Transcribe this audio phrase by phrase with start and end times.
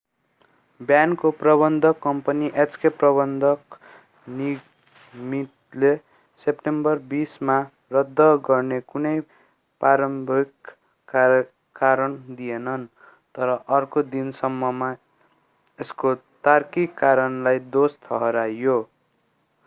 [0.89, 3.75] ब्यान्डको प्रबन्धक company hk प्रबन्धक
[4.37, 5.91] निगमितले
[6.45, 7.57] सेप्टेम्बर 20 मा
[7.97, 9.13] रद्द गर्दा कुनै
[9.81, 10.73] प्रारम्भिक
[11.81, 12.73] कारण दिएन
[13.37, 16.15] तर अर्को दिनसम्ममा यसको
[16.49, 18.79] तार्किक कारणलाई दोषी ठहर्‍यायो।